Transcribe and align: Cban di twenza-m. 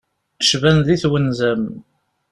Cban 0.49 0.77
di 0.85 0.95
twenza-m. 1.01 1.63